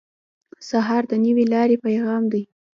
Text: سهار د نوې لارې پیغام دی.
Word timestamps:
سهار 0.69 1.03
د 1.11 1.13
نوې 1.25 1.45
لارې 1.53 1.77
پیغام 1.85 2.23
دی. 2.31 2.43